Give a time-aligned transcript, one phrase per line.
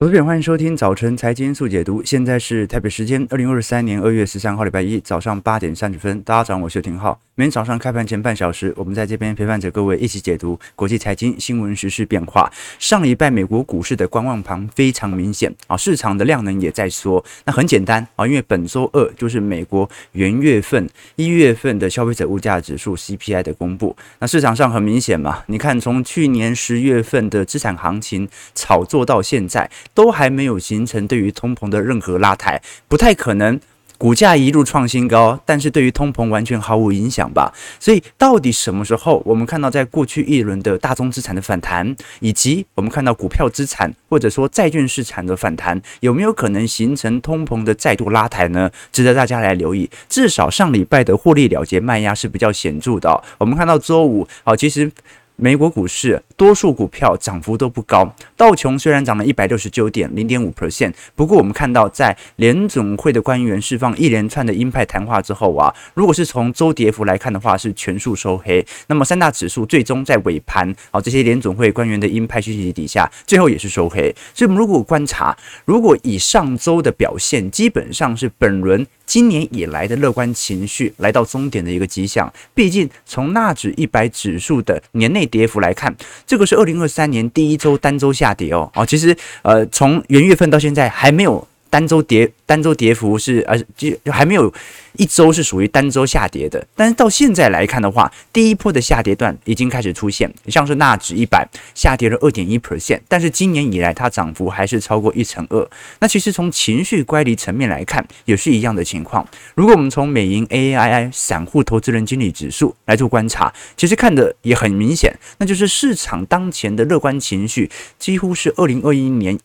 [0.00, 2.04] 各位欢迎收听早晨财经速解读。
[2.04, 6.22] 现在是台北时间二零二三年二月十三号礼拜一早上八点三十分。
[6.22, 7.18] 大家早上好，我是廷浩。
[7.34, 12.48] 每天早上开盘前半小时，我们在这边陪伴着各位一起解读国际财经新闻、时事变化。
[12.78, 17.24] 上礼拜美国股市的观望盘非常明显啊，市场的量能也在缩。
[17.44, 23.96] 那很简单啊，因为本周二就是美国元月份一月份的消费者物价指数 CPI 的公布。
[24.20, 29.68] 那市场上很明显嘛，你看从去年十月份的资产行情炒作到现在。
[29.94, 33.60] 都还没有形成对于通膨的任何拉抬，不太可能。
[33.96, 37.52] 股价一路创新高，但是对于通膨完全毫无影响吧？
[37.80, 48.70] 所以到底什么时候我们看到在过去一轮的大宗资产的反弹，以及我们看到股票资产或者说债券市场的反弹，有没有可能形成通膨的再度拉抬呢？
[48.92, 49.90] 值得大家来留意。
[50.08, 53.20] 至少上礼拜的获利了结卖压是比较显著的。
[53.38, 54.92] 我们看到周五，好，其实。
[55.40, 68.66] 美国股市多数股票涨幅都不高，道琼虽然涨了一百六十九点零点五 percent，不过我们看到在联总会的官员释放一连串的鹰派谈话之后啊，如果是从周跌幅来看的话，是全数收黑。
[68.88, 74.12] 那么三大指数最终在尾盘啊，这些联总会官员的鹰派讯息底下，最后也是收黑。
[74.34, 78.84] 所以，我们如果观察，如果以上周的表现，基本上是本轮。
[79.08, 91.48] 今年以来的乐观情绪来到终点的一个迹象，毕竟从纳指一百指数的年内跌幅来看，这个是二零二三年第一周单周下跌哦，哦，其实呃从元月份到现在还没有。
[91.70, 94.52] 单周跌，单周跌幅是呃，就还没有
[94.96, 96.66] 一周是属于单周下跌的。
[96.74, 105.68] 但是到现在来看的话，第一波的下跌段已经开始出现，像是纳指一百下跌了二点一 percent，但是今年以来它涨幅还是超过一成二。
[106.00, 109.26] 那其实从情绪乖离层面来看，也是一样的情况。
[109.54, 119.38] 如果我们从美银 AAII 散户投资人经理指数来做观察，其实看的也很明显，那就是市场当前的乐观情绪几乎是二零二一年。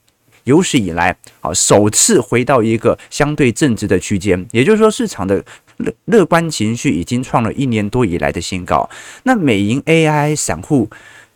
[0.44, 5.44] 有史以来，啊，首次回到一个相对正值的区间，也就是说，市场的
[5.78, 8.90] 乐乐观情绪已经创了一年多以来的新高。
[9.24, 10.90] 那美银 AI 散户。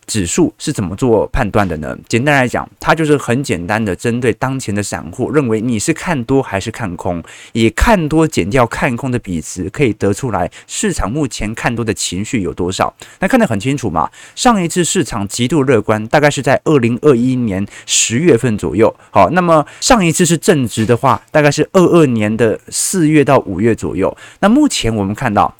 [0.07, 1.95] 指数是怎么做判断的呢？
[2.07, 12.93] 简单来讲，它就是很简单的针对当前的散户，认为你是看多还是看空，以看多减掉看空的比值，可以得出来市场目前看多的情绪有多少。
[13.19, 14.09] 那看得很清楚嘛。
[14.33, 18.95] 上一次市场极度乐观，大概是在二零二一年十月份左右。
[19.11, 24.15] 好，那么上一次是正值的话，大概是二二年的四月到五月左右。
[24.39, 25.53] 那目前我们看到。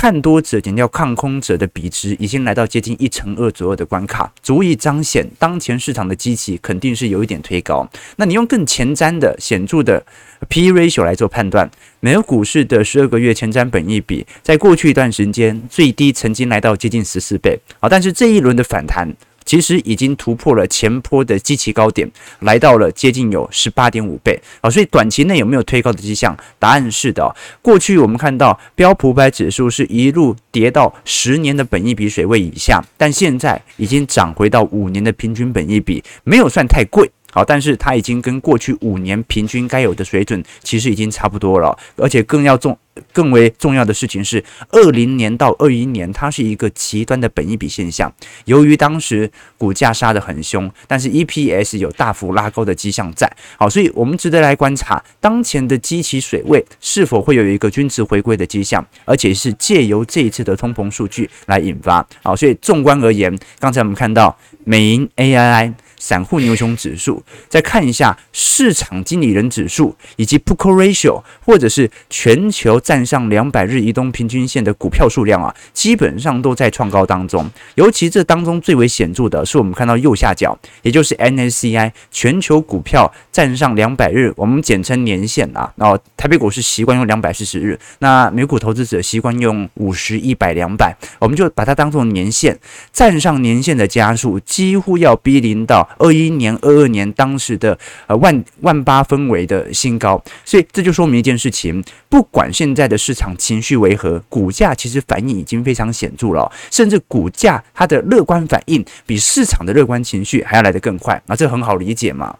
[0.00, 7.84] 看多者减掉看空者的比值已经来到接近一成二左右的关卡，足以彰显当前市场的机器肯定是有一点推高。
[8.14, 10.00] 那你用更前瞻的显著的
[10.48, 19.12] P/E ratio 来做判断，美国股市的十二个月前瞻本益比在过去一段时间最低曾经来到接近十四倍好，但是这一轮的反弹。
[19.48, 22.06] 其实已经突破了前坡的基期高点，
[22.40, 26.36] 来到了接近有十八点五倍啊，所以短期内有没有推高的迹象？
[26.58, 27.34] 答案是的。
[27.62, 37.10] 过去我们看到标普百指数是一路跌到十年的本益比水位以下，但现在已经涨回到五年的平均本益比，没有算太贵。
[37.30, 42.76] 好，但是它已经跟过去五年平均该有的水准其实已经差不多了，而且更要重、
[43.12, 48.10] 更为重要的事情是，二零年到二一年它是一个极端的本益比现象。
[48.46, 53.30] 由于当时股价杀得很凶，但是 EPS 有大幅拉高的迹象在。
[53.58, 62.04] 好，所以我们值得来观察当前的基期水位是否会有一个均值回归的迹象，而且是借由这一次的通膨数据来引发。
[62.22, 64.34] 好，所以纵观而言，刚才我们看到
[64.64, 65.74] 美银 AII。
[65.98, 77.50] 散户牛熊指数，再看一下市场经理人指数，以及 Put Call Ratio，或者是全球站上两百日移动平均线的股票数量啊，基本上都在创高当中。
[77.74, 85.72] 尤其这当中最为显著的是，我们看到右下角，也就是 n s c i 全球股票站上两百日，我们简称年线啊。
[85.76, 92.58] 然后台北股市习惯用两百四十日，那美股投资者习惯用五十、一百、两百，我们就把它当做年线，
[92.92, 95.87] 站上年线的加数几乎要逼临到。
[95.96, 111.20] 二一年、二二年当时的呃万万八分围的新高，所以这就说明一件事情：不管现在的市场情绪为何，股价其实反应已经非常显著了，甚至股价它的乐观反应比市场的乐观情绪还要来得更快。
[111.26, 112.36] 那这很好理解嘛？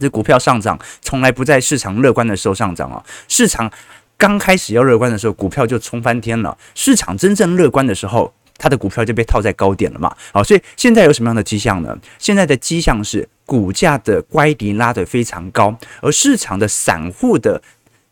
[0.00, 3.70] 这股票上涨从来不在市场乐观的时候上涨啊，市场
[4.16, 8.32] 刚开始要乐观的时候，股票就冲翻天了；市场真正乐观的时候。
[8.60, 11.96] 它的股票就被套在高点了嘛，好，所以现在有什么样的迹象呢？
[12.18, 17.62] 现在的迹象是股价的乖离拉得非常高，而市场的散户的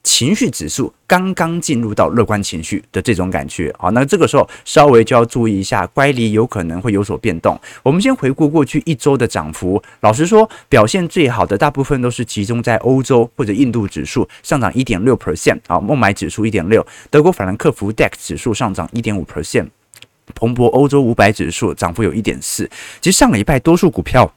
[0.02, 7.60] 情绪指数刚刚进入到乐观情绪的这种感觉，好，那这个时候稍微就要注意一下，乖离有可能会有所变动。
[7.82, 19.68] 我们先回顾过去一周的涨幅，老实说，表现最好的大部分都是集中在欧洲或者印度指数上涨一点六 percent，啊，孟买指数一点六，德国法兰克福 DAX 指数上涨一点五 percent，
[20.34, 22.68] 彭博欧洲五百指数涨幅有一点四。
[23.00, 24.32] 其实上礼拜多数股票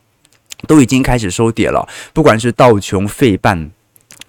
[0.67, 3.71] 都已经开始收跌了，不管是道琼、费半。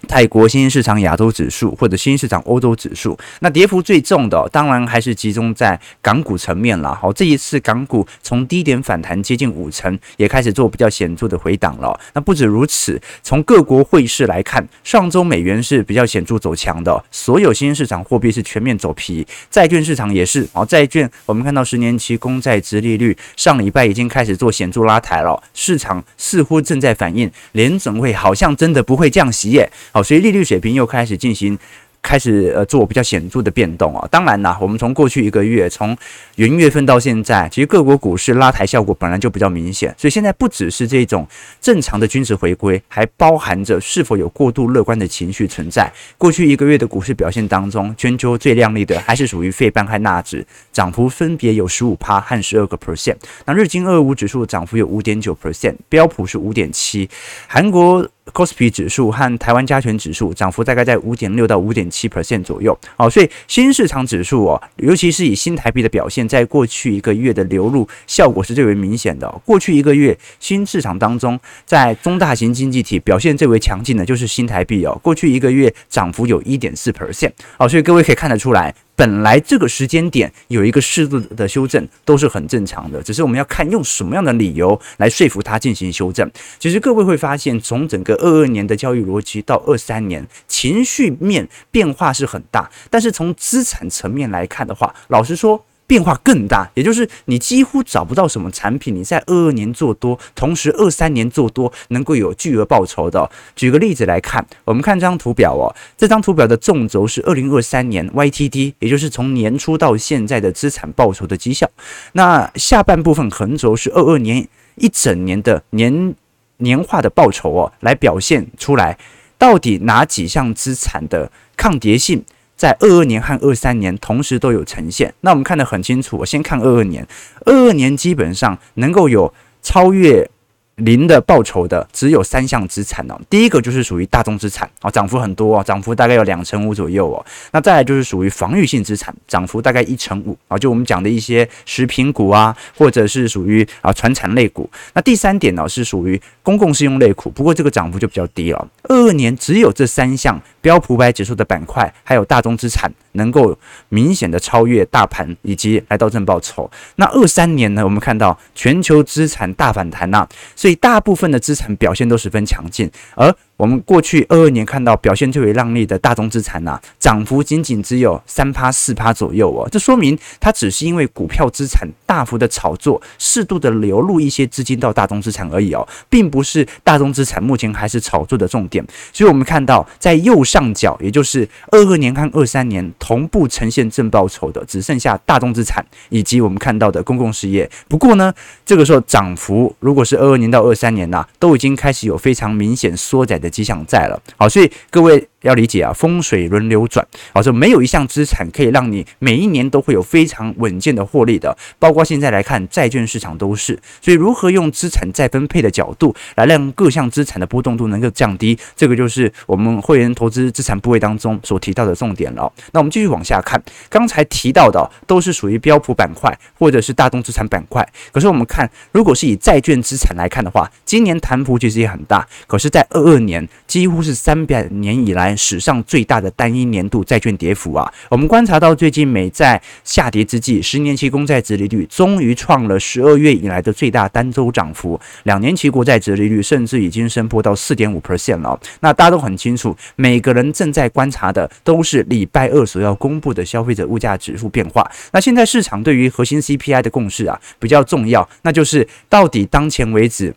[0.08, 6.94] 泰国新兴市场亚洲指数或者新兴市场欧洲指数，那跌幅最重的当然还是集中在港股层面了。
[6.94, 11.98] 好，这一次港股从低点反弹接近五成，也开始做比较显著的回档了。
[12.14, 20.46] 那不止如此，从各国汇市来看，上周美元是比较显著走强的，所有新兴市场货币是全面走皮，债券市场也是。
[20.52, 29.70] 好，债券我们看到十年期公债殖利率上礼拜已经开始做显著拉抬了，市场似乎正在反映联准会好像真的不会降息耶。
[29.90, 31.58] 好，所以利率水平又开始进行。
[32.04, 35.96] 开始呃做比较显著的变动啊，当然啦，我们从过去一个月，从
[36.34, 41.24] 元月份到现在，其实各国股市拉抬效果本来就比较明显，所以现在不只是这种
[41.60, 45.88] 正常的均值回归，还包含着是否有过度乐观的情绪存在。
[46.18, 53.14] 过去一个月的股市表现当中，全球最亮丽的还是属于费半和纳指，涨幅分别有十五趴和十二个 percent。
[53.46, 57.08] 那日经二五指数涨幅有五点九 percent，标普是五点七，
[57.46, 58.04] 韩国。
[58.26, 62.78] C o s p i 指数和台湾加权指数涨幅大概在五点六到五点七 percent 左右。
[62.96, 69.28] 好，所以新市场指数哦，尤其是以新台币的表现，在过去一个月的流入效果是最为明显的。
[69.44, 77.32] 过去一个月新市场当中，在中大型经济体表现最为强劲的就是新台币哦，过去一个月涨幅有一点四 percent。
[77.58, 78.74] 好，所以各位可以看得出来。
[78.94, 86.30] 本来这个时间点有一个适度的修正都是很正常的，只是我们要看用什么样的理由来说服它进行修正。
[86.58, 95.64] 其实各位会发现，从整个二二年的交易逻辑到二三年，情绪面变化是很大，但是从资产层面来看的话，老实说。
[95.92, 103.30] 变化更大，也就是你几乎找不到什么产品，你在二二年做多，同时二三年做多能够有巨额报酬的。
[103.54, 105.68] 举个例子来看，我们看这张图表哦，
[105.98, 111.70] 这张图表的纵轴是二零二三年 YTD，也就是从年初到现在的资产报酬的绩效。
[112.12, 116.14] 那下半部分横轴是二二年一整年的年
[116.56, 118.98] 年化的报酬哦，来表现出来
[119.36, 122.24] 到底哪几项资产的抗跌性。
[122.56, 126.16] 在二二年和二三年同时都有呈现，那我们看得很清楚。
[126.18, 127.06] 我先看二二年，
[127.46, 129.32] 二二年基本上能够有
[129.62, 130.28] 超越。
[130.76, 137.24] 零的报酬的只有三项资产哦，第一个就是属于大宗资产啊，涨幅很多啊，涨幅大概有两成五左右哦。
[137.52, 144.68] 那再来就是属于防御性资产，涨幅大概一成五啊，就我们讲的一些食品股啊，或者是属于啊传产类股。
[144.94, 148.66] 那第三点呢是属于公共适用类股，不过这个涨幅就比较低了。
[148.84, 153.58] 二二年只有这三项标普百指数的板块，还有大宗资产能够
[153.90, 156.70] 明显的超越大盘以及来到正报酬。
[156.96, 160.26] 那二三年呢，我们看到全球资产大反弹呐，
[160.56, 160.72] 所以。
[160.76, 163.32] 大部分的资产表现都十分强劲，而
[163.62, 178.84] 我们过去二二年看到表现最为亮丽的大宗资产呐，涨幅仅仅只有三趴四趴左右哦，这说明它只是因为股票资产大幅的炒作，适度的流入一些资金到大宗资产而已哦，并不是大宗资产目前还是炒作的重点。
[179.12, 187.70] 所以我们看到在右上角，也就是二二年和二三年同步呈现正报酬的，只剩下大宗资产以及我们看到的公共事业。
[187.86, 188.34] 不过呢，
[188.66, 194.20] 这个时候涨幅如果是二二年到二三年呐，都已经开始有非常明显缩窄的吉祥在了。
[194.36, 195.28] 好，所以各位。
[195.42, 203.78] 要理解啊，风水轮流转，好，这没有一项资产可以让你每一年都会有非常稳健的获利的，包括现在来看，债券市场都是。
[204.00, 212.52] 所以，如何用资产再分配的角度来让各项资产的波动度能够降低，这个就是我们会员投资资产部位当中所提到的重点了。
[212.72, 225.31] 那我们继续往下看，刚才提到的都是属于标普板块或者是大宗资产板块，可是我们看，如果是以债券资产来看的话，今年弹幅其实也很大，可是，在二二年几乎是三百年以来。
[225.36, 227.92] 史上最大的单一年度债券跌幅啊！
[228.08, 238.58] 我们观察到，最近美债下跌之际，十年期公债殖利率终于创了十二月以来的最大单周涨幅，两年期国债殖利率甚至已经升破到四点五 percent 了。
[238.80, 244.90] 那大家都很清楚，每个人正在观察的都是礼拜二所要公布的消费者物价指数变化。
[245.12, 250.34] 那现在市场对于核心 CPI 的共识啊比较重要，那就是到底当前为止。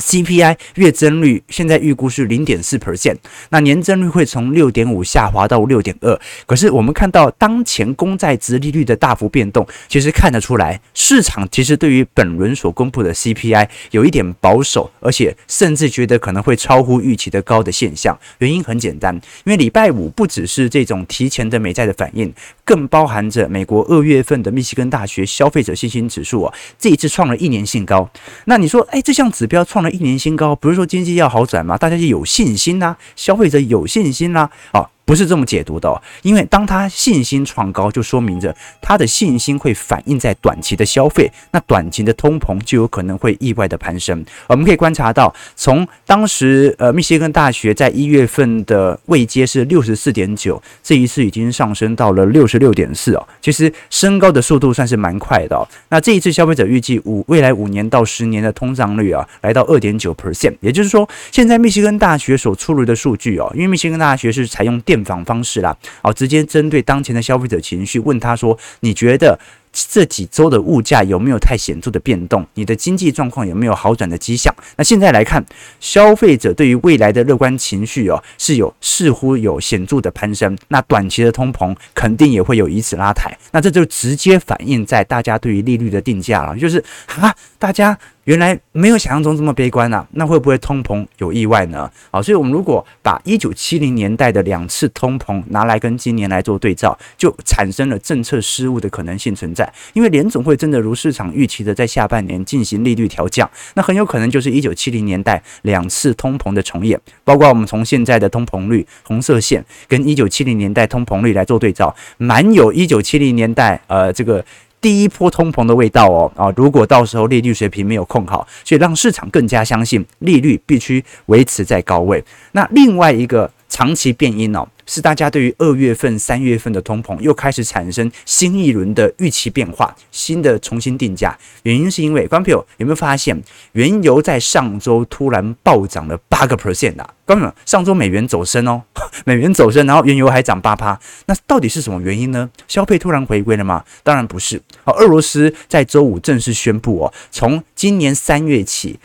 [0.00, 3.16] CPI 月增率现在预估是零点四 percent，
[3.50, 6.18] 那年增率会从六点五下滑到六点二。
[6.46, 18.18] 可是我们看到当前公债殖利率的大幅变动，其实看得出来，市场其实对于本轮所公布的 CPI 有一点保守，而且甚至觉得可能会超乎预期的高的现象。
[18.38, 19.14] 原因很简单，
[19.44, 22.32] 因为礼拜五不只是这种提前的美债的反应，
[22.64, 28.08] 更包含着美国二月份的密西根大学消费者信心指数啊，这一次创了一年新高。
[28.46, 31.76] 那你说，哎，这项指标创了一年新高，不是说经济要好转吗？
[31.76, 34.88] 大家就有信心呐、消费者有信心啦、啊。
[35.10, 44.24] 不是这么解读的哦，因为当他信心创高，就说明着他的信心会反映在短期的消费，那短期的通膨就有可能会意外的攀升。
[44.46, 55.66] 我们可以观察到，从当时呃密歇根大学在一月份的位阶是六十四点九，这一次已经上升到了六十六点四哦，其实升高的速度算是蛮快的哦。
[55.88, 69.38] 那这一次消费者预计五未来五年到十年的通胀率啊，来到二点九 percent，也就是说，现在密歇根大学所出炉的数据哦，因为密歇根大学是采用电访方式啦，哦，直接针对当前的消费者情绪，问他说：“你觉得？”
[69.72, 72.44] 这几周的物价有没有太显著的变动？
[72.54, 74.52] 你的经济状况有没有好转的迹象？
[74.76, 75.46] 那现在来看，
[75.78, 80.58] 消费者对于未来的乐观情绪哦，是有似乎有显著的攀升。
[80.66, 83.32] 那短期的通膨肯定也会有以此拉抬。
[83.52, 86.84] 那这就直接反映在大家对于利率的定价了，就是
[87.20, 87.96] 啊，大家
[88.30, 91.90] 原来没有想象中这么悲观啊，那会不会通膨有意外呢？
[92.12, 99.68] 好，所以我们如果把一九七零年代的两次通膨拿来跟今年来做对照，就产生了政策失误的可能性存在。
[99.94, 107.00] 因为联总会真的如市场预期的在下半年进行利率调降，那很有可能就是一九七零年代两次通膨的重演。
[107.24, 114.44] 包括我们从现在的通膨率红色线跟一九七零年代通膨率来做对照，蛮有一九七零年代呃这个
[114.80, 116.52] 第一波通膨的味道哦啊！
[116.56, 122.24] 如果到时候利率水平没有控好，所以让市场更加相信利率必须维持在高位。
[122.52, 124.66] 那另外一个长期变音哦。
[124.90, 131.38] 是大家对于二月份、三月份的通膨又开始产生新一轮的预期变化，新的重新定价。
[131.62, 137.08] 原因是因为，观众朋友有没有发现，原油在上周突然暴涨了八个 percent 啊？
[137.24, 138.82] 观众朋友，上周美元走升哦，
[139.24, 142.50] 美元走升，然后原油还涨八趴，那到底是什么原因呢？
[142.66, 143.84] 消费突然回归了吗？
[144.02, 144.60] 当然不是。
[144.82, 148.98] 好，俄罗斯在周五正式宣布哦，从今年三月起。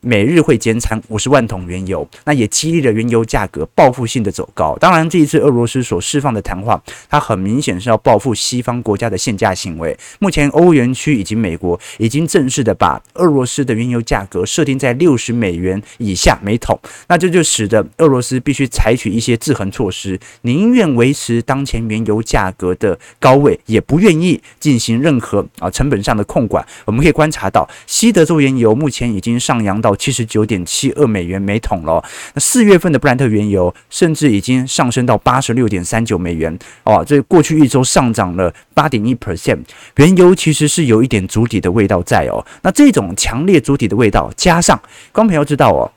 [0.00, 4.76] 每日会减产五十万桶原油，那也激励了原油价格报复性的走高。
[4.78, 9.96] 当然，这一次俄罗斯所释放的谈话，它很明显是要报复西方国家的限价行为。
[10.18, 16.78] 目前，欧元区以及美国已经正式的把俄罗斯的原油价格设定在六十美元以下每桶，
[17.08, 26.64] 那这就使得俄罗斯必须采取一些制衡措施，宁愿维持当前原油价格的高位，也不愿意进行任何啊成本上的控管。
[26.84, 29.80] 我们可以观察到，西德州原油目前已经上扬。
[29.80, 32.02] 到到七十九点七二美元每桶了。
[32.34, 39.58] 那四月份的布兰特原油甚至已经上升到八十六点三九美元哦，这过去一周上涨了八点一 percent。
[39.96, 42.44] 原油其实是有一点筑底的味道在哦。
[42.62, 44.78] 那这种强烈筑底的味道，加上
[45.12, 45.90] 观众朋友知道哦，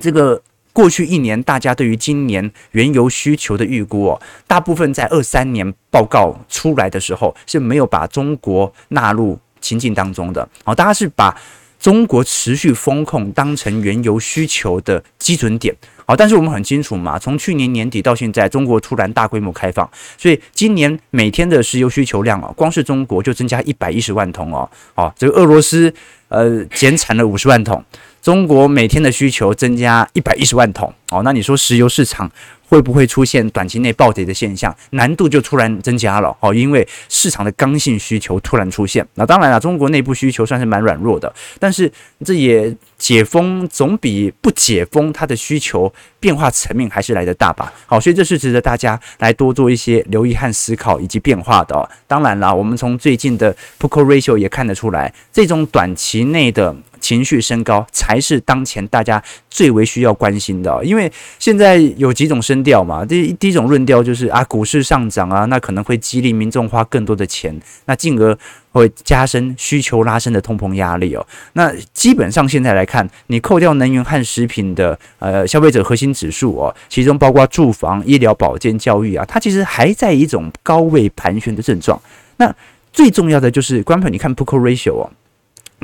[0.00, 0.40] 这个
[0.72, 11.36] 过去一年大家对于今年原油需求的预估哦，大部分在二三年报告出来的时候是没有把中国纳入情境当中的哦，大家是把。
[11.78, 25.92] 中国持续风控当成原油需求的基准点，好，但是我们很清楚嘛，从去年年底到现在，中国突然大规模开放，所以今年每天的石油需求量啊，光是中国就增加一百一十万桶哦，好，这个俄罗斯
[26.28, 27.82] 呃减产了五十万桶，
[28.20, 32.30] 中国每天的需求增加一百一十万桶，哦，那你说石油市场？
[32.70, 34.76] 会不会出现短期内暴跌的现象？
[34.90, 39.02] 难度就突然增加了哦，因为市场的刚性需求突然出现。
[39.14, 41.90] 那当然了，中国内部需求算是蛮软弱的，但是
[42.22, 47.72] 这也解封总比不解封它的需求变化层面还是来得大吧？
[47.86, 51.88] 好，所以这是值得大家来多做一些留意和思考以及变化的。
[52.06, 56.76] 当然了，我们从最近的 P/E ratio 也看得出来，这种短期内的。
[57.08, 63.02] 情绪升高才是当前大家最为需要关心的，因为现在有几种声调嘛。
[63.02, 68.36] 第第一种论调就是啊，股市上涨啊，那可能会激励民众花更多的钱，那进而
[68.72, 71.26] 会加深需求拉升的通膨压力哦。
[71.54, 81.98] 那基本上现在来看，你扣掉能源和食品的呃消费者核心指数哦，其中包括住房、医疗保健、教育啊，它其实还在一种高位盘旋的症状。
[82.36, 82.54] 那
[82.92, 85.10] 最重要的就是，观众你看 P/E ratio 哦。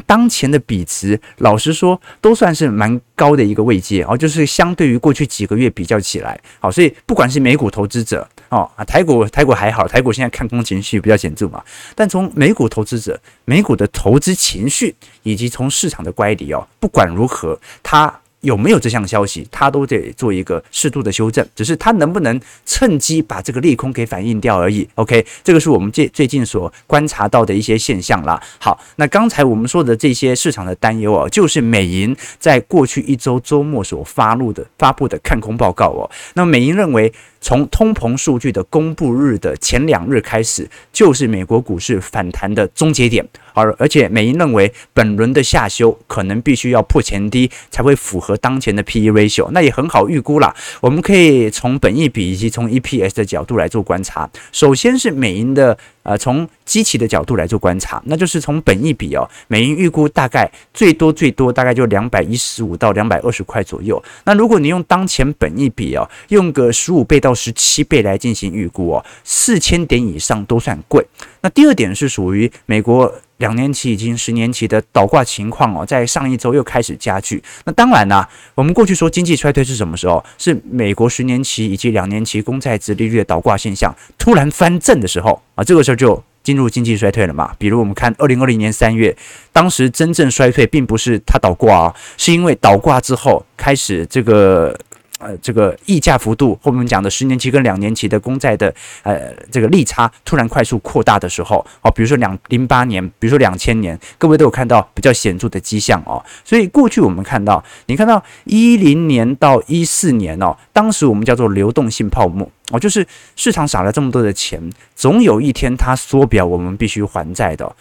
[0.06, 11.62] 当前的比值，老实说，都算是蛮高的一个位阶哦，就是相对于过去几个月比较起来，好，所以不管是美股投资者哦啊，台股台股还好，台股现在看空情绪比较显著嘛。
[11.94, 18.20] 但从美股投资者、美股的投资情绪，以及从市场的乖离哦，不管如何，它。
[18.44, 24.86] 有没有这项消息，它都得做一个适度的修正，只是它能不能趁机把这个利空给反映掉而已。
[24.94, 28.40] OK，这个是我们最最近所观察到的一些现象啦。
[28.58, 36.10] 好，那刚才我们说的这些市场的担忧哦，就是美银在过去一周周末所发布的发布的看空报告哦。
[36.34, 37.12] 那美银认为。
[37.44, 43.22] 从通膨数据的公布日的前两日开始，就是美国股市反弹的终结点。
[43.52, 49.50] 而而且美银认为，本轮的下修可能必须要破前低，才会符合当前的 P/E ratio。
[49.52, 50.56] 那也很好预估啦。
[50.80, 54.28] 我们可以从本益比以及从 EPS 的角度来做观察。
[54.50, 55.76] 首先是美银的。
[56.04, 64.04] 呃，从基期的角度来做观察，那就是从本益比哦，美银预估大概最多最多大概就两百一十五到两百二十块左右。
[64.26, 71.04] 那如果你用当前本益比哦，用个十五倍到十七倍来进行预估哦，四千点以上都算贵。
[71.40, 73.12] 那第二点是属于美国。
[73.38, 77.42] 两年期已经十年期的倒挂情况哦，在上一周又开始加剧。
[77.64, 80.24] 那当然啦，我们过去说经济衰退是什么时候？
[80.38, 87.52] 是美国十年期以及两年期公债殖利率的倒挂现象突然翻正的时候啊，这个时候就进入经济衰退了嘛。
[87.58, 89.14] 比如我们看二零二零年三月，
[89.52, 94.78] 当时真正衰退并不是它倒挂啊，是因为倒挂之后开始这个。
[95.20, 106.22] 呃，这个溢价幅度，后面讲的十年期跟两年期的公债的呃这个利差突然快速扩大的时候，哦，比如说两零八年，比如说两千年，各位都有看到比较显著的迹象哦。
[106.44, 113.06] 所以过去我们看到，你看到一零年到一四年哦，当时我们叫做流动性泡沫哦，就是
[113.36, 114.60] 市场撒了这么多的钱，
[114.96, 117.74] 总有一天它缩表，我们必须还债的。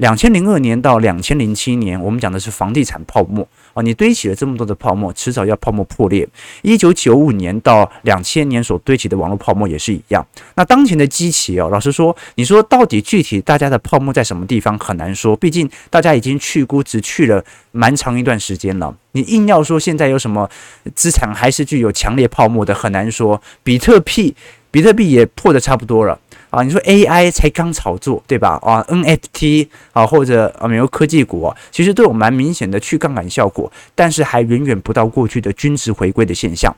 [0.00, 6.26] 两千零二年到两千零七年，我们讲的是房地产泡沫啊，你堆起了这么多的泡沫，迟早要泡沫破裂。
[6.62, 10.26] 一九九五年到两千年所堆起的网络泡沫也是一样。
[10.54, 18.96] 那当前的机器哦，老实说，你说到底具体大家的泡沫在什么地方很难说，毕竟大家已经去估值去了蛮长一段时间了。
[19.12, 20.48] 你硬要说现在有什么
[20.94, 23.42] 资产还是具有强烈泡沫的，很难说。
[23.62, 24.34] 比特币，
[24.70, 26.18] 比特币也破得差不多了。
[26.50, 28.58] 啊，你说 AI 才刚炒作，对吧？
[28.62, 36.74] 啊，NFT 啊，或者啊，美国科技股啊，其实都有蛮明显的去杠杆效果，但是还远远不到过去的均值回归的现象。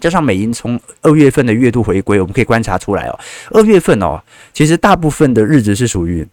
[0.00, 3.18] 加上美银从二月份的月度回归，我们可以观察出来哦，
[3.50, 4.22] 二月份哦，
[4.52, 6.26] 其实大部分的日子是属于。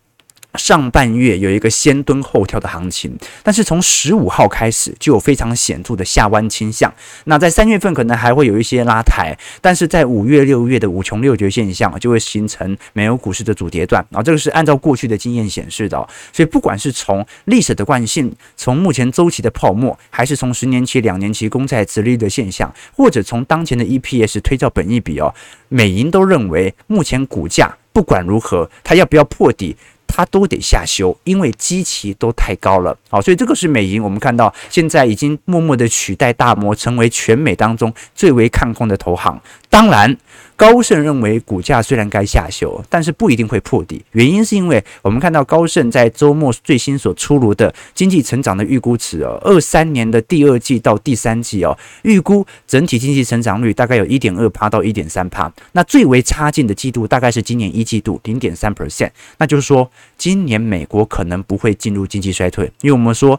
[0.57, 6.93] 上半月有一个先蹲后跳的行情，但是从十五号开始就有非常显著的下弯倾向。
[7.25, 14.21] 那在三月份可能还会有一些拉抬，但是在五月、六月的五穷六绝现象就会形成美国股市的主跌段啊。
[14.21, 15.95] 这个是按照过去的经验显示的。
[16.31, 25.33] 所以不管是从历史的惯性，从目前周期的泡沫，还是从十年期、两年期公债殖利率的现象，或者从当前的 EPS 推照本益比哦，
[25.69, 29.75] 美银都认为目前股价不管如何，它要不要破底？
[30.07, 32.97] 它都得下修，因为基期都太高了。
[33.09, 39.39] 好，所以这个是美银，我们看到现在已经默默的取代大摩，成为全美当中最为看空的投行。
[39.75, 40.17] 当然。
[40.57, 44.01] 高盛认为股价虽然该下修，但是不一定会破底。
[44.13, 55.51] 原因是因为我们看到高盛在周末最新所出炉的经济成长的预估值哦，二三年的第二季到第三季哦，预估整体经济成长率大概有一点二趴到一点三趴。
[55.73, 59.09] 那最为差劲的季度大概是今年一季度零点三 percent，
[59.39, 63.37] 那就是说今年美国可能不会进入经济衰退，因为我们说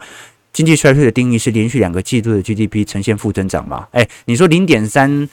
[0.52, 3.88] 经济衰退的定义是连续两个季度的 GDP 呈现负增长嘛。
[3.92, 5.26] 诶，你说零点三。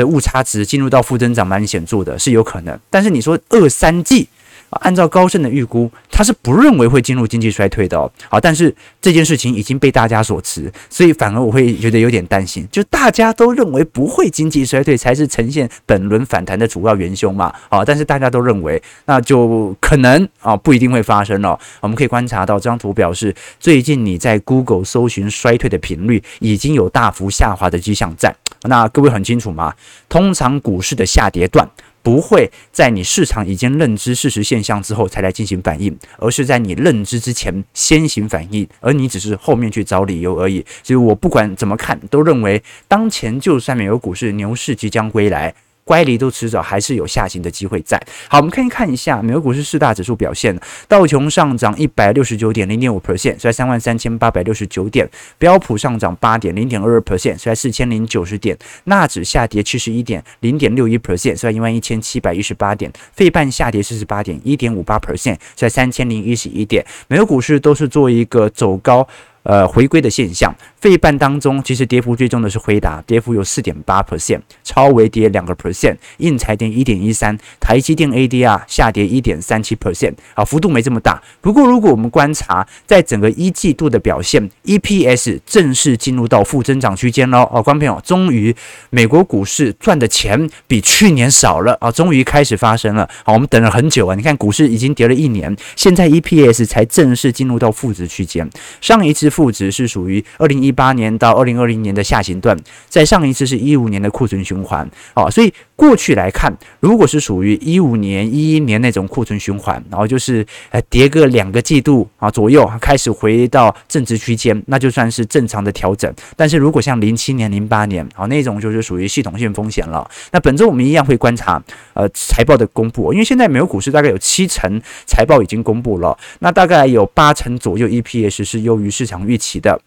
[0.00, 2.80] 的误差值进入到负增长蛮显著的，是有可能。
[2.88, 4.26] 但是你说二三季，
[4.70, 8.10] 按照高盛的预估，他是不认为会进入经济衰退的哦。
[8.28, 12.66] 好，但是这件事情已经被大家所持，所以反而我会觉得有点担心。
[12.70, 17.52] 就大家都认为不会经济衰退才是呈现本轮反弹的主要元凶嘛。
[17.68, 21.58] 好，但是大家都认为，那就可能啊不一定会发生了。
[21.80, 28.34] 我们可以观察到这张图表示，最近你在 Google 搜寻衰退的频率已经有大幅下滑的迹象在。
[28.64, 29.74] 那各位很清楚吗？
[30.08, 31.66] 通常股市的下跌段
[32.02, 40.64] 不会在你市场已经认知事实现象之后才来进行反应，而是在你认知之前先行反应，而你只是后面去找理由而已。
[40.82, 45.54] 所以我不管怎么看，都认为当前就算美国股市牛市即将归来。
[45.90, 48.00] 乖离都迟早还是有下行的机会在。
[48.28, 50.56] 好，我们可以看一下美国股市四大指数表现。
[50.86, 55.10] 道琼上涨一百六十九点零点五 percent，在三万三千八百六十九点。
[55.36, 58.56] 标普上涨八点零点二二 percent，在四千零九十点。
[58.84, 62.92] 纳指下跌七十一点零点六一 percent，在一万一千七百一十八点。
[63.12, 66.86] 费半下跌四十八点一点五八 percent，在三千零一十一点。
[67.08, 69.08] 美国股市都是做一个走高。
[69.42, 81.22] 呃，回归的现象，费半当中其实跌幅最重的是辉达，跌幅有四点八 percent，超微跌两个 percent，应材跌一点一三，台积电 ADR 下跌一点三七 percent，啊，幅度没这么大。
[81.40, 88.54] 不过如果我们观察在整个一季度的表现，EPS 正式进入到负增长区间喽，哦，观众朋友，终于
[88.90, 93.08] 美国股市赚的钱比去年少了啊，终于开始发生了。
[93.24, 98.46] 好，我们等了很久啊，你看股市已经跌了一年，现在 EPS 才正式进入到负值区间，
[98.82, 99.29] 上一次。
[99.30, 104.90] 负值是属于二零一八年到二零二零年的下行段，在上一次是一五年的库存循环。
[105.14, 116.14] 啊，所以过去来看，如果是属于一五年、一一年那种库存循环，然后就是呃跌个两个季度啊左右，开始回到正值区间，那就算是正常的调整。
[116.36, 120.06] 但是如果像零七年、零八年啊那种，就是属于系统性风险了。
[120.32, 121.62] 那本周我们一样会观察
[121.94, 129.80] 呃财报的公布，因为现在美国股市大概有七成财报已经公布了，那大概有八成左右 EPS 是优于市场预期的。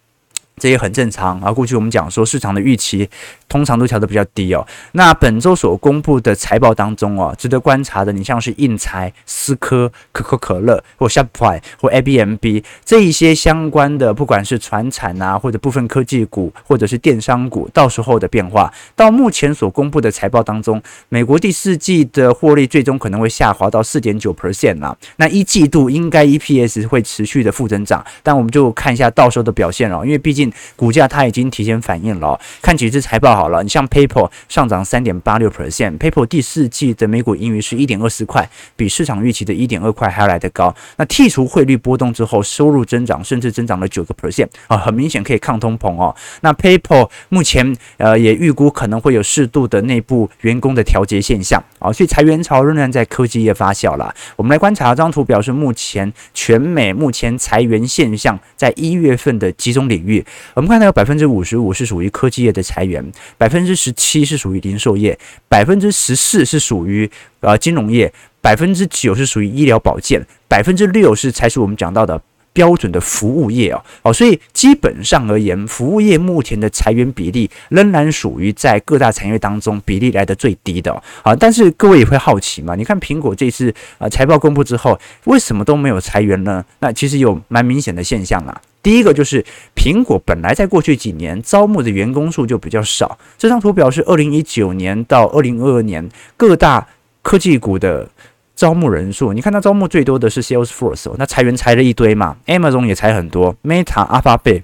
[0.58, 1.52] 这也很正常啊。
[1.52, 3.10] 过去我们讲说，市场的预期
[3.50, 4.66] 通常都调得比较低哦。
[4.94, 24.96] 那本周所公布的财报当中哦，值得观察的，你像是应材、思科、可口可乐或 Shopify 或 ABNB 这一些相关的，不管是传产啊，或者部分科技股，或者是电商股，到时候的变化，到目前所公布的财报当中，美国第四季的获利最终可能会下滑到四点九 percent 啊。
[25.18, 30.42] 那一季度应该 EPS 会持续的负增长，但我们就看一下到时候的表现哦，因为毕竟。
[30.75, 33.62] 股价它已经提前反应了，看几只财报好了。
[33.62, 40.73] 你像 PayPal 上涨三点八六 percent，PayPal 第四季的每股盈余是一点二四块，比市场预期的一点二块还要来得高。
[40.97, 46.15] 那剔除汇率波动之后，收入增长甚至增长了九个 percent 啊，很明显可以抗通膨哦。
[46.41, 54.13] 那 PayPal 目前呃也预估可能会有适度的内部员工的调节现象啊，所以裁员潮仍然在科技业发酵了。
[54.36, 60.25] 我们来观察这张图，表示目前全美目前裁员现象在一月份的集中领域。
[60.54, 63.04] 我们看到有百分之五十五是属于科技业的裁员，
[63.38, 65.17] 百分之十七是属于零售业，
[65.48, 67.10] 百分之十四是属于
[67.41, 72.22] 呃金融业，百分之九是属于医疗保健，百分之六是才是我们讲到的
[72.54, 80.92] 标准的服务业哦哦，所以基本上而言，服务业目前的裁员比例仍然属于在各大产业当中比例来的最低的
[81.24, 81.36] 啊。
[81.36, 86.63] 但是各位也会好奇嘛，你看苹果这次啊财报公布之后，为什么都没有裁员呢？
[86.80, 88.62] 那其实有蛮明显的现象啊。
[88.84, 89.44] 第一个就是
[89.76, 93.18] 苹果本来在过去几年招募的员工数就比较少。
[93.38, 96.86] 这张图表是二零一九年到二零二二年各大
[97.22, 98.10] 科技股的
[98.56, 99.34] 招募人数。
[99.34, 102.38] 你看它招募最多的是 Salesforce，那裁员裁了一堆嘛。
[102.48, 104.63] Amazon 也裁很多，Meta、Alphabet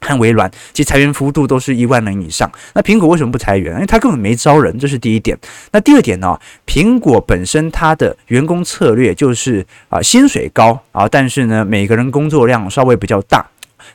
[0.00, 2.50] 和微软，其实裁员幅度都是一万人以上。
[2.74, 3.74] 那苹果为什么不裁员？
[3.74, 5.36] 因为它根本没招人，这是第一点。
[5.72, 6.38] 那第二点呢？
[6.66, 13.44] 苹果本身它的员工策略就是啊薪水高啊，但是呢每个人工作量稍微比较大。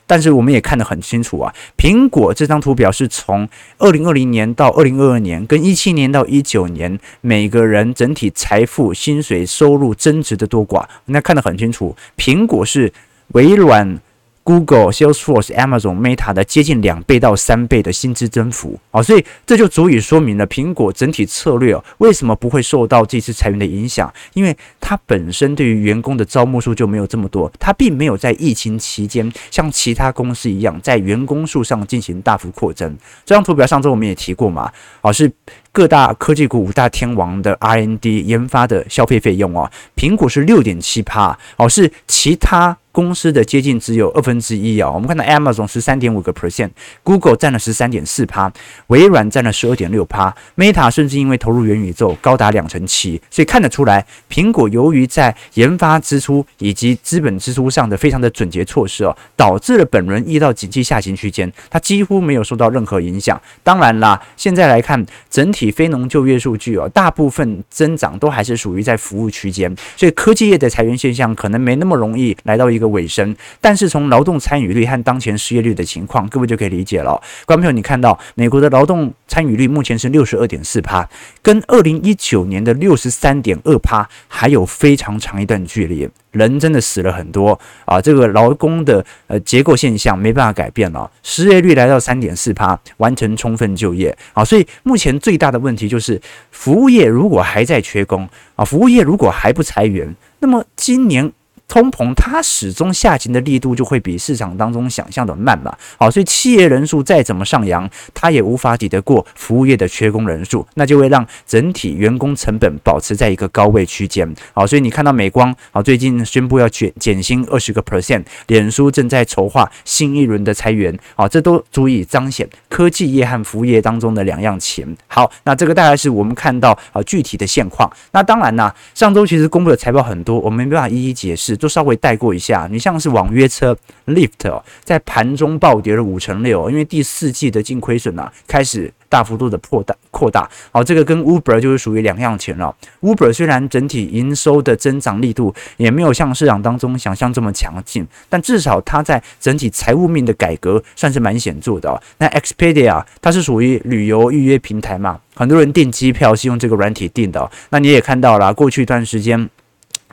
[0.06, 12.92] 但是我们也看得很清楚啊，苹果这张图表是从二零二零年到二零二二年，跟一七年到一九年每个人整体财富、薪水、收入增值的多寡，那看得很清楚，苹果是
[13.28, 14.00] 微软。
[14.44, 24.12] Google、Salesforce、Amazon、Meta 的接近两倍到三倍的薪资增幅啊，所以这就足以说明了苹果整体策略哦，为什么不会受到这次裁员的影响？
[24.34, 32.96] 因为它本身对于员工的招募数就没有这么多，它并没有在疫情期间像其他公司一样在员工数上进行大幅扩增。
[33.24, 35.30] 这张图表上周我们也提过嘛，啊是。
[35.74, 44.92] 各大科技股五大天王的 R&D 研发的消费费用哦，苹果是六点七趴哦，是其他公司的接近只有二分之一哦。
[44.94, 48.52] 我们看到 Amazon 十三点五个 percent，Google 占了十三点四趴，
[48.86, 63.40] 微软占了十二点六趴，Meta 甚至因为投入元宇宙高达两成七，所以看得出来，苹果由于在研发支出以及资本支出上的非常的准节措施哦，导致了本轮遇到经济下行区间，它几乎没有受到任何影响。
[63.64, 65.72] 当然啦，现在来看整体。
[65.72, 73.34] 非农就业数据哦，大部分增长都还是属于在服务区间，所以科技业的裁员现象可能没那么容易来到一个尾声。
[73.62, 77.18] 但是从劳动参与率和当前失业率的情况，各位就可以理解了。
[77.46, 81.08] 观众朋友，你看到美国的劳动参与率目前是六十二点四趴，
[81.40, 86.06] 跟二零一九年的六十三点二趴还有非常长一段距离。
[86.32, 88.00] 人真的死了很多啊！
[88.00, 94.42] 这个劳工的呃结构现象没办法改变了，失业率来到三点四趴，完成充分就业啊！
[94.42, 96.18] 所以目前最大的问题就是，
[96.50, 101.30] 服务业如果还在缺工啊，服务业如果还不裁员，那么今年
[101.72, 105.74] 通膨它始终下行的力度就会比市场当中想象的慢嘛。
[105.96, 114.30] 好，所以企业人数再怎么上扬，它也无法抵得过服务业的缺工人数，那就会让整体员工成本保持在一个高位区间。
[114.52, 124.86] 好，所以你看到美光啊，最近宣布要减减薪二十个 percent，脸书正在筹划新一轮的裁员，好，这都足以彰显科技业和服务业当中的两样钱。
[125.06, 127.90] 好，那这个大概是我们看到啊具体的现况。
[128.10, 132.66] 那当然呢，上周其实公布的财报很多，我们没办法一一解释，就稍微带过一下。
[132.68, 138.92] 你像是网约车 Lyft 哦，在盘中暴跌了五成六，因为第四季的净亏损啊开始。
[139.12, 142.74] 大幅度的扩大扩大，好，这个跟 Uber 就是属于两样钱了。
[143.02, 152.02] Uber 虽然整体营收的增长力度也没有像市场当中想象这么强劲，但至少它在整体财务面的改革算是蛮显著的。
[152.16, 157.50] 那 Expedia 它是属于旅游预约平台嘛，很多人订机票是用这个软体订的。
[157.68, 159.50] 那你也看到了，过去一段时间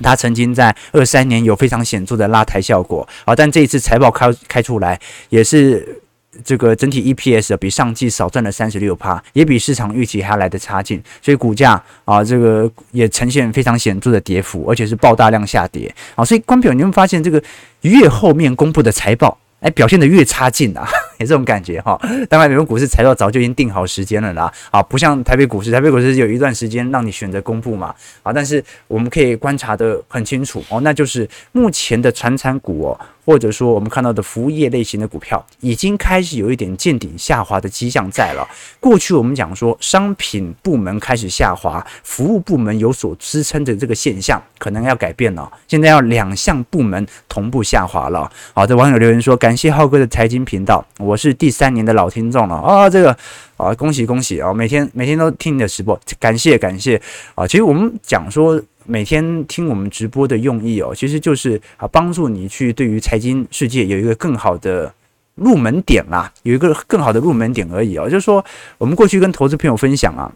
[0.01, 6.01] 它曾经在二三年有非常显著的拉抬效果啊，但这一次财报开开出来也是。
[6.45, 17.43] 这个整体 EPS 比上季少赚了三十六趴，也比市场预期还来的差劲，所以股价啊，这个也呈现非常显著的跌幅，而且是爆大量下跌啊，所以观表，你会发现这个
[17.81, 20.87] 越后面公布的财报，哎，表现得越差劲啊，
[21.19, 21.99] 有这种感觉哈。
[22.29, 27.93] 当然，美国股市材料早就已经定好时间了啦，啊，不像台北股市，台北股市有一段时间让你选择公布嘛，
[28.23, 32.99] 啊，但是我们可以观察得很清楚哦，那就是目前的传产股哦。
[33.29, 38.47] 或者说，我们看到的服务业类型的股票已经开始有一点见顶下滑的迹象在了。
[38.79, 45.47] 过去我们讲说，商品部门开始下滑，服务部门有所支撑的这个现象，可能要改变了。
[45.67, 48.27] 现在要两项部门同步下滑了。
[48.55, 53.15] 好的，网友留言说：“感谢浩哥的财经频道，我是第三年的老听众了啊，这个
[53.57, 56.99] 啊，恭喜恭喜啊，每天每天都听你的直播，感谢感谢
[57.35, 57.45] 啊。
[57.45, 64.93] 其实我们讲说。”每天听我们直播的用意哦，其实就是啊，帮助你去对于财经世界有一个更好的
[65.35, 68.09] 入门点啦，有一个更好的入门点而已哦。
[68.09, 68.43] 就是说，
[68.77, 70.31] 我们过去跟投资朋友分享啊，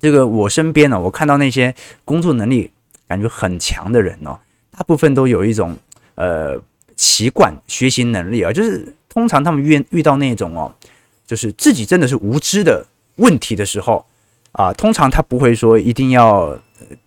[0.00, 1.74] 这个我身边呢，我看到那些
[2.04, 2.70] 工作能力
[3.08, 4.38] 感觉很强的人哦，
[4.70, 5.76] 大部分都有一种
[6.14, 6.60] 呃
[6.96, 10.72] 习惯学习能力啊，就是通常他们遇遇到那种哦，
[11.26, 14.04] 就是自己真的是无知的问题的时候
[14.54, 16.58] 啊，通常他不会说一定要。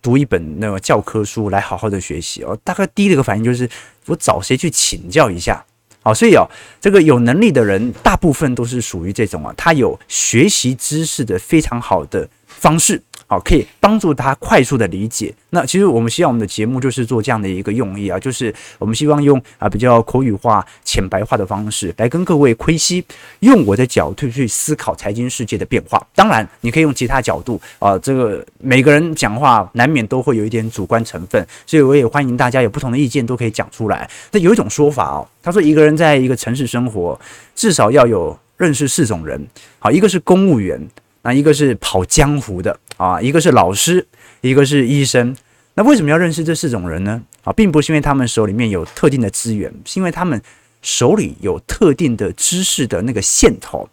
[0.02, 3.68] 读一本那个教科书来好好的学习哦，大概第一个反应就是
[4.06, 5.64] 我找谁去请教一下，
[6.02, 6.44] 好，所以哦，
[6.80, 13.00] 这个有能力的人大部分都是属于这种啊，他有学习知识的非常好的方式。
[13.30, 15.32] 好，可以帮助他快速的理解。
[15.50, 23.04] 那其实我们希望我们的节目就是做这样的一个用意啊，就是我们希望用啊比较口语化、浅白话的方式来跟各位窥析，
[23.40, 26.02] 用我的角度去思考财经世界的变化。
[26.14, 34.08] 当然，你可以用其他角度啊，这个每个人讲话难免都会有一点主观成分，所以我也欢迎大家有不同的意见都可以讲出来。
[34.32, 37.20] 那有一种说法哦，他说一个人在一个城市生活，
[37.54, 39.46] 至少要有认识四种人。
[39.78, 40.80] 好，一个是公务员。
[41.20, 44.06] 那一个是跑江湖的啊，一个是老师，
[44.42, 45.34] 一个是医生。
[45.74, 47.22] 那为什么要认识这四种人呢？
[47.44, 50.42] 啊，并不是因为他们手里面有特定的资源，是因为他们
[50.82, 53.88] 手里有特定的知识的那个线头。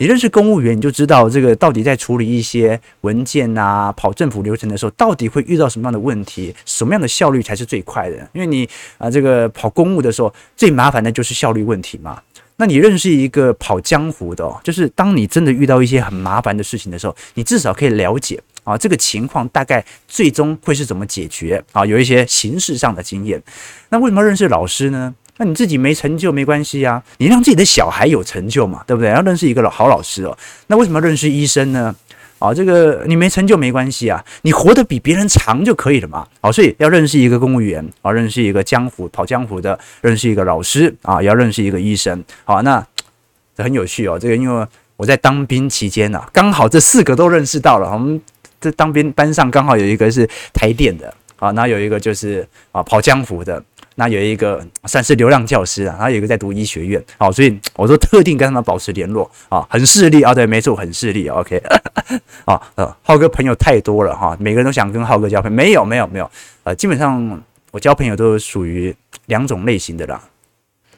[0.00, 8.16] 你认识公务员，你就知道这个到底在处理一些文件啊、跑政府流程的时候，到底会遇到什么样的问题，什么样的效率才是最快的？
[8.32, 12.22] 因为你啊，这个跑公务的时候，最麻烦的就是效率问题嘛。
[12.58, 23.40] 那你认识一个跑江湖的哦，就是当你真的遇到一些很麻烦的事情的时候，你至少可以了解啊，这个情况大概最终会是怎么解决啊，有一些形式上的经验。
[23.90, 25.14] 那为什么要认识老师呢？
[25.36, 29.10] 那你自己没成就没关系啊，你让自己的小孩有成就嘛，对不对？
[29.10, 30.36] 要认识一个老好老师哦。
[30.66, 31.94] 那为什么要认识医生呢？
[32.38, 36.26] 啊，这个你没成就没关系啊，你活得比别人长就可以了嘛。
[36.40, 42.24] 好，所以要认识一个公务员啊，认识一个江湖跑江湖的，认识一个老师啊，要认识一个医生。
[42.44, 42.86] 好，那
[43.56, 44.18] 这很有趣哦。
[44.18, 47.92] 这个因为我在当兵期间呢，刚好这四个都认识到了。
[47.92, 48.20] 我们
[48.60, 53.62] 这当兵班上刚好有一个是台电的啊，那有一个就是啊跑江湖的。
[54.00, 61.60] 那有一个算是流浪教师啊，然后有一个在读医学院，好，所以我说特定跟他们保持联络啊，很势利啊，对，没错，很势利，OK，
[62.44, 66.30] 啊， 呃，浩哥朋友太多了哈，每个人都想跟浩哥交朋友，没有，没有，没有，
[66.62, 68.94] 呃，基本上我交朋友都属于
[69.26, 70.22] 两种类型的啦，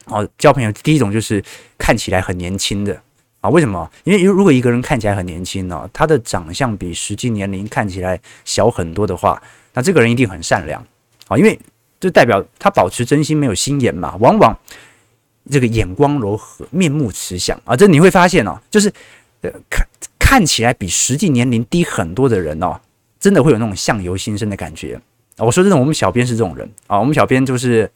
[0.04, 1.42] 哦，交朋友第一种就是
[1.78, 3.00] 看起来很年轻的
[3.40, 3.90] 啊，为什么？
[4.04, 10.84] 因为如果一个人看起来很年轻呢，他的长相比实际年龄看起来小很多的话，那这个人一定很善良
[11.28, 11.58] 啊，因为。
[12.00, 14.16] 就代表他保持真心，没有心眼嘛。
[14.18, 14.58] 往往
[15.50, 17.76] 这个眼光柔和，面目慈祥啊。
[17.76, 18.90] 这你会发现哦，就是
[19.68, 19.86] 看
[20.18, 22.80] 看起来比实际年龄低很多的人哦，
[23.20, 25.00] 真的会有那种相由心生的感觉
[25.38, 27.90] 我说真的，我们小编是这种人啊，我们小编就是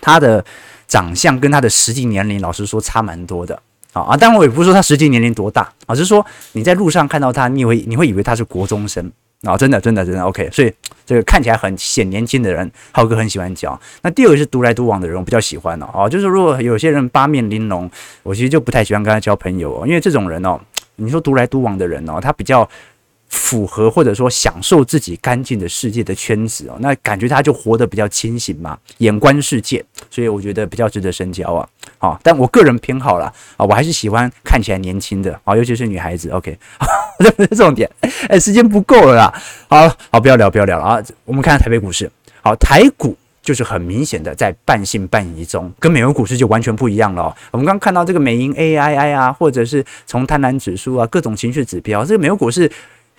[0.00, 0.44] 他的
[0.88, 3.54] 长相跟他的实际年龄，老实说差蛮多的
[3.92, 4.16] 啊啊！
[4.16, 10.48] 当然我也不是说他实际年龄多大啊，只是说你在路上看到他，你会你会以为他是国中生啊，真的真的真的 OK。
[10.50, 10.72] 所以
[11.06, 13.78] 这个看起来很显年轻的人，浩哥很喜欢讲。
[14.02, 17.90] 那第二个是独来独往的人，我比较喜欢哦，就是如果有些人八面玲珑，
[18.22, 20.60] 我其实就不太喜欢跟他交朋友哦，因为这种人哦，
[20.96, 22.68] 你说独来独往的人哦，他比较。
[23.30, 31.68] 符合或者说享受自己干净的世界的圈子哦，那感觉他就活得比较清醒嘛，眼观世界，所以我觉得比较值得深交啊。
[31.98, 36.28] 好，但我个人偏好啦，啊，我还是喜欢看起来年轻的啊，尤其是女孩子。
[36.30, 36.58] OK，
[37.22, 37.88] 这不是重点，
[38.28, 39.42] 哎，时间不够了啦。
[39.68, 41.02] 好好，不要聊，不要聊了啊。
[41.24, 42.10] 我们看看台北股市，
[42.42, 47.32] 好，台股就是很明显的在半信半疑中，跟美国股市就完全不一样了。
[47.52, 52.68] 我们刚刚看到这个美银 AII 啊，或者是从贪婪指数啊，各种情绪指标，这个美国股市。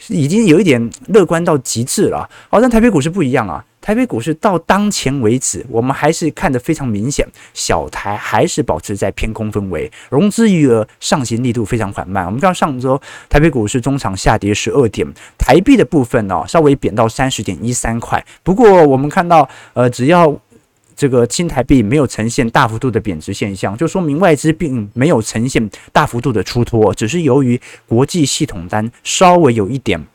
[0.08, 3.64] 已经有一点乐观到极致了，好，但台北股市不一样啊。
[3.80, 12.24] 台北股市到当前为止，我们还是看得非常明显，小台还是保持在偏空氛围，融资余额上行力度非常缓慢。
[12.24, 18.24] 我们看上周台北股市中场下跌十二点，台币的部分呢、哦、稍微贬到三十点一三块。
[18.44, 20.32] 不过我们看到，呃，只要
[21.02, 30.06] 这个新台币没有呈现大幅度的贬值现象，就说明外资并没有呈现大幅度的出脱，只是由于国际系统单稍微有一点。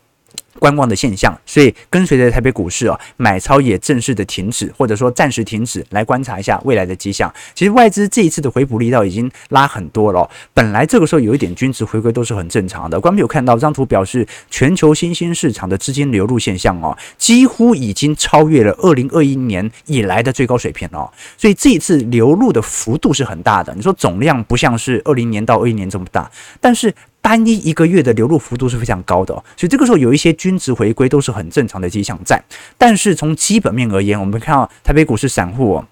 [0.59, 7.33] 观望的现象，所以跟随着台北股市啊，买超也正式的停止，或者说暂时停止，来观察一下未来的迹象。
[7.55, 13.01] 其实外资这一次的回补力道已经拉很多了，本来这个时候有一点均值回归都是很正常的。
[13.01, 23.75] 观众有看到这张图，表示全球新兴市场的资金流入现象哦，几乎已经超越了二零二一年以来的最高水平哦，所以这一次流入的幅度是很大的。
[23.75, 26.93] 你说总量不像是二零年到二一年这么大，但是。
[27.27, 32.41] 单一一个月的流入幅度是非常高的，所以这个时候有一些均值回归都是很正常的迹象在。
[32.79, 35.83] 但是从基本面而言，我们看到台北股市散户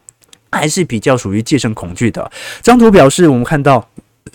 [0.52, 2.30] 还是比较属于借胜恐惧的。
[2.62, 3.84] 这张图表示，我们看到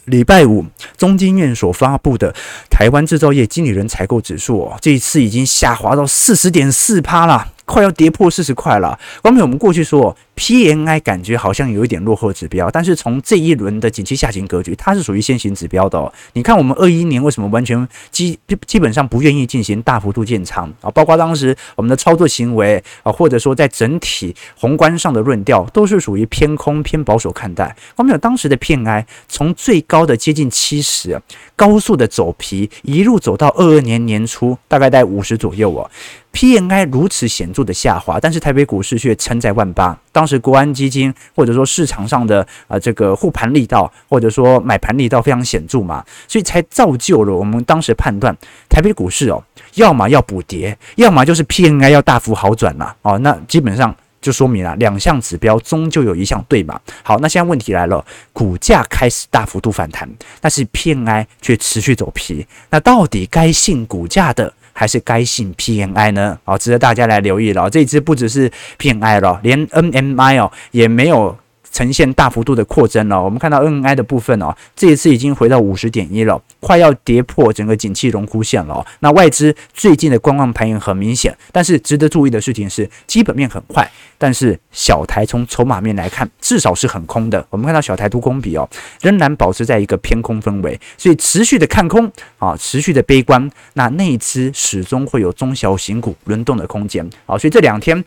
[0.07, 0.65] 礼拜五
[0.97, 2.35] 中经院所发布的
[2.69, 7.53] 台湾制造业经理人采购指数哦，这一次已经下滑到四十点四趴了。
[7.69, 8.99] 快要跌破四十块了。
[9.21, 16.11] 光凭我们过去说，PMI 感觉好像有一点落后指标，但是从这一轮的景气下行格局，它是属于先行指标的哦。
[16.33, 20.89] 你看我们二一年为什么完全基基本上不愿意进行大幅度建仓啊？
[20.89, 27.75] 包括当时我们的操作行为啊，或者说在整体宏观上的论调，都是属于偏空偏保守看待。
[27.95, 31.21] 光凭当时的 PMI 从最高的接近七十，
[31.55, 35.89] 高速的走皮，一路走到二二年年初，大概在五十左右哦。
[36.31, 39.97] PMI 如此显著的下滑，但是台北股市却撑在万八。
[40.11, 48.35] 当时国安基金或者说市场上的啊、这个护盘力道或者说买盘力道非常显著嘛，所以才造就了我们当时判断
[48.69, 53.17] 台北股市哦，要么要补跌，要么就是 PMI 要大幅好转了哦。
[53.19, 56.79] 那基本上就说明了两项指标终究有一项对嘛。
[57.03, 60.07] 好，那现在问题来了，股价开始大幅度反弹，
[60.39, 64.53] 但是 PMI 却持续走皮，那到底该信股价的？
[64.79, 66.39] 还是该信 PMI 呢？
[66.45, 67.69] 哦，值得大家来留意了。
[67.69, 71.37] 这一支不只是 PMI 了，连 NMI 哦也没有。
[71.71, 78.85] 呈现大幅度的扩增了，我们看到 N I 的部分哦，这一次已经回到五十点一了，快要跌破整个景气荣枯线了。
[78.99, 87.45] 那外资最近的观望盘也很明显，但是值得注意的事情是，基本面很坏，但是小台从筹码面来看，至少是很空的。
[87.49, 88.67] 我们看到小台多空比哦，
[89.01, 93.49] 仍然保持在一个偏空氛围，所以持续的看空啊，持续的悲观。
[93.73, 98.03] 那内资始终会有中小型股轮动的空间啊，所以这两天。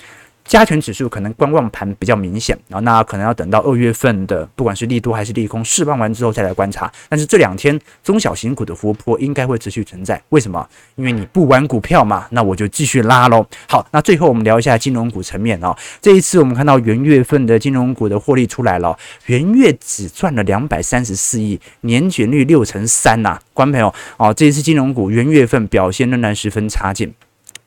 [0.53, 6.93] 加权指数可能观望盘比较明显啊，那可能要等到二月份的不管是利多还是利空释放完之后再来观察。
[7.09, 10.23] 但是这两天中小型股的活泼应该会持续存在。
[10.29, 10.69] 为什么？
[10.97, 13.47] 因为你不玩股票嘛，那我就继续拉喽。
[13.67, 15.75] 好，那最后我们聊一下金融股层面啊。
[16.03, 18.95] 这一次我们看到元月份的金融股的获利出来了，
[19.29, 23.41] 元月只赚了两百三十四亿，年减率六成三呐。
[23.55, 27.11] 观朋友啊，这一次金融股元月份表现仍然十分差劲。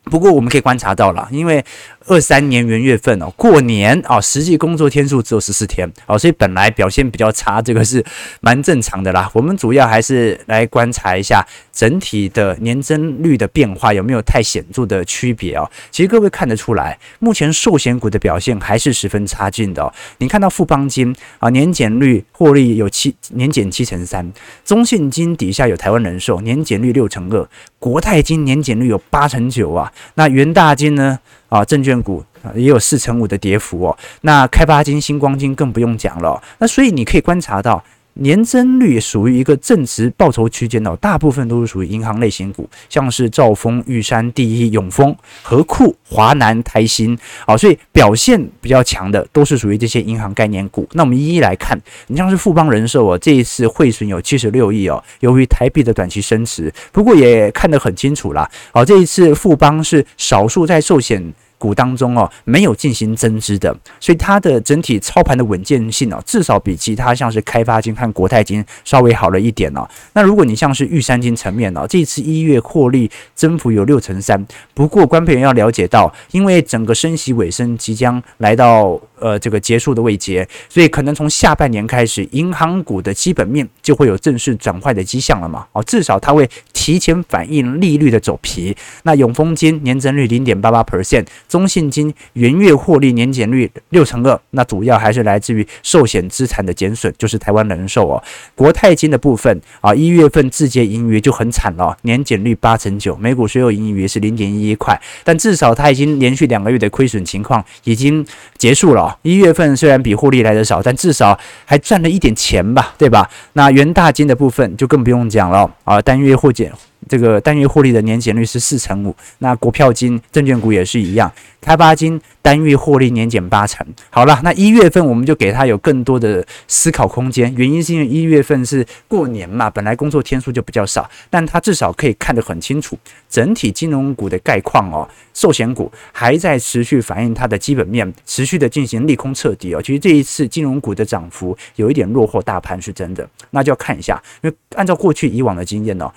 [0.04, 1.66] 不过我们可以观察到了，因为
[2.08, 8.04] 二三年元月份哦，过年啊，实际工作天数只有十四天哦，所以本来表现比较差，这个是
[8.42, 9.30] 蛮正常的啦。
[9.34, 15.70] 我们主要还是来观察一下整体的年增率的变化有没有太显著的区别哦。
[15.90, 19.92] 其实各位看得出来，目前寿险股的表现还是十分差劲的哦。
[20.20, 24.32] 你看到富邦金啊，年减率获利有七年减七成三，
[24.64, 29.92] 中信金底下有台湾人寿年减率六成二，国泰金年减率有八成九啊。
[30.14, 31.20] 那元大金呢？
[31.50, 33.98] 啊，证券股也有四成五的跌幅哦。
[34.22, 36.42] 那开发金、星光金更不用讲了。
[36.58, 37.84] 那所以你可以观察到，
[38.16, 50.88] 年增率属于一个正值报酬区间哦，大部分都是属于银行类型股，像是兆丰、玉山、第一、永丰、和库、华南、台新啊，所以表现比较强的都是属于这些银行概念股。
[50.94, 58.50] 那我们一一来看，你像是富邦人寿哦，这一次汇损有七十六亿哦，由于台币的短期升值，不过也看得很清楚啦。
[58.72, 61.34] 哦，这一次富邦是少数在寿险。
[61.66, 69.88] 股当中哦，没有进行增资的，所以它的整体操盘的稳健性哦，至少比其他像是开发金和国泰金稍微好了一点哦。
[70.14, 74.46] 那如果你像是玉山金层面哦，这次一月获利增幅有六成三，
[74.76, 79.02] 不过观众朋友要了解到，因为整个升息尾声即将来到。
[79.18, 85.66] 呃，这个结束的未结，所以可能从下半年开始，银行股的基本面就会有正式转坏的迹象了嘛？
[85.72, 88.76] 哦，至少它会提前反映利率的走皮。
[89.04, 91.26] 那永丰金年增率零点八八 percent，
[91.56, 98.22] 中信金元月获利年减率六成二，那主要还是来自于寿险资产的减损，就是台湾人寿哦。
[98.56, 108.26] 国泰金的部分啊，一月份自结盈余就很惨了，年减率八成九，每股所有盈余是零点一一块，但至少它已经连续两个月的亏损情况已经
[108.58, 109.18] 结束了。
[109.22, 113.30] 一月份虽然比获利来的少，但至少还赚了一点钱吧，对吧？
[113.54, 116.74] 那元大金的部分就更不用讲了啊，单月获减。
[117.08, 121.32] 这个单月获利的年减率是四成五，那国票金证券股也是一样，
[121.62, 123.86] 开发金单月获利年减八成。
[124.10, 132.98] 好了，那一月份我们就给他有更多的思考空间，原因是因为一月份是过年嘛，本来工作天数就比较少，但他至少可以看得很清楚
[133.30, 139.82] 整体金融股的概况哦，寿险股还在持续反映它的基本面，持续的进行利空彻底哦。
[139.82, 146.12] 其实这一次金融股的涨幅有一点落后大盘是真的，那就要看一下，因为按照过去以往的经验哦。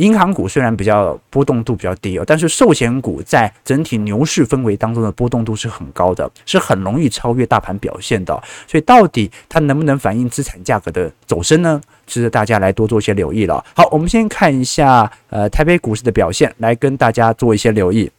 [0.00, 8.32] 银行股虽然比较波动度比较低哦，但是寿险股在整体牛市氛围当中的波动度是很高的，是很容易超越大盘表现的。
[8.66, 11.80] 所以到底它能不能反映资产价格的走升呢？
[12.06, 13.64] 值得大家来多做一些留意了。
[13.76, 18.10] 好，我们先看一下呃台北股市的表现，来跟大家做一些留意。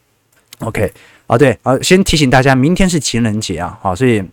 [0.60, 0.94] OK，
[1.26, 4.24] 啊对啊，先提醒大家，明天是情人节啊，好，所以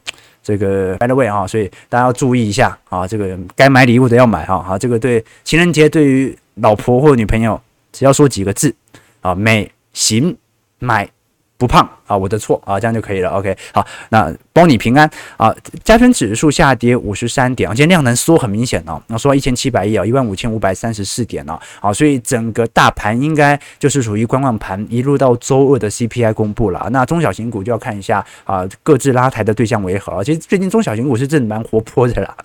[0.48, 6.36] 这个 by the way 啊，所以大家要注意一下啊，这个该买礼物的要买哈，好，这个对情人节对于。
[6.60, 8.74] 老婆或女朋友，只要说几个字
[9.20, 10.36] 啊，美、行、
[10.80, 11.08] 买、
[11.56, 13.30] 不胖啊，我的错啊，这样就可以了。
[13.30, 14.34] OK，好，那。
[14.58, 15.54] 保你平安啊！
[15.84, 30.24] 加权指数下跌五十三点，今天量能缩很明显哦，那缩到一千七百亿啊，一万五千五百三十四点哦，好，所以整个大盘应该就是属于观望盘，一路到周二的 CPI 公布了，那中小型股就要看一下啊，各自拉抬的对象为何。
[30.24, 32.36] 其实最近中小型股是真的蛮活泼的啦，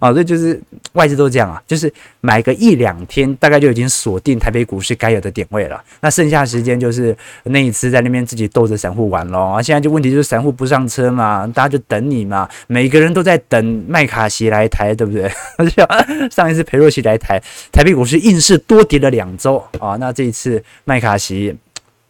[0.00, 0.58] 啊，这就是
[0.94, 1.92] 外资都这样啊，就是
[2.22, 11.46] 买个一两天，大概就已经锁定台北股市该有的点位了，那剩下时间就是那一次在那边自己逗着散户不玩喽，啊，现在就问题就是散户不上车嘛。
[11.54, 15.32] 大家就等你嘛，每个人都在等麦卡锡来台，对不对？
[16.30, 17.42] 上一次裴洛西来台，
[17.72, 19.96] 台币股市硬是多跌了两周啊。
[19.98, 21.56] 那这一次麦卡锡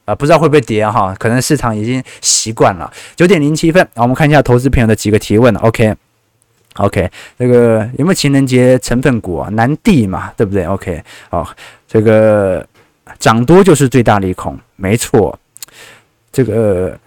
[0.05, 1.15] 啊，不知道会不会跌哈？
[1.17, 2.93] 可能市场已经习惯了。
[3.15, 5.55] 九点零七分，我们看一下投资朋友的几个提问。
[5.59, 9.49] OK，OK，这个有没有情人节成分股啊？
[9.51, 11.49] 南帝嘛，对不对？OK，好，
[11.87, 12.67] 这个
[13.21, 15.39] 涨多就是最大利空，没错。
[16.33, 16.99] 这个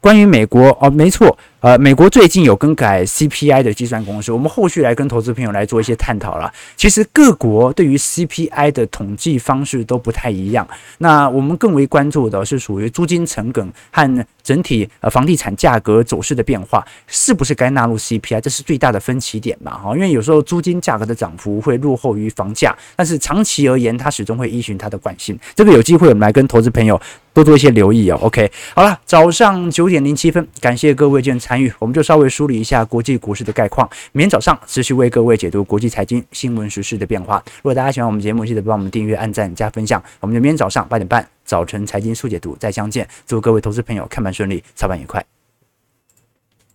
[0.00, 1.36] 关于美国哦，没错。
[1.60, 6.52] 呃，美国最近有更改 CPI 的计算公式，我们后续来跟投资朋友来做一些探讨了。
[6.76, 10.68] 其实各国对于 CPI 的统计方式都不太一样。
[10.98, 18.40] 那我们更为关注的是属于租金成本和整体呃房地产价格走势的变化，是不是该纳入 CPI？
[18.40, 19.76] 这是最大的分歧点嘛？
[19.76, 25.36] 哈，因为有时候租金价格的涨幅会落后于房价，但是长期而言，它始终会依循它的惯性。
[25.56, 27.00] 这个有机会我们来跟投资朋友
[27.34, 28.18] 多做一些留意哦。
[28.22, 31.56] OK，好了，早上九点零七分，感谢各位今天参。
[31.78, 33.88] 我们就稍微梳理一下国际股市的概况。
[34.12, 37.42] 明天早上持续为各位解读国际财经新闻时事的变化。
[37.56, 40.02] 如果大家喜欢我们节目，记得帮我们订阅、按赞、加分享。
[40.20, 43.08] 我们就明天早上八点半早晨财经速解读再相见。
[43.26, 45.35] 祝各位投资朋友看盘顺利，操盘愉快。